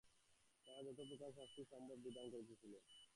তাহার 0.67 0.83
যত 0.87 0.99
প্রকার 1.09 1.31
শাস্তি 1.31 1.61
সম্ভব 1.71 1.97
তাহার 1.97 2.03
বিধান 2.03 2.25
করিতেছিলেন। 2.29 2.83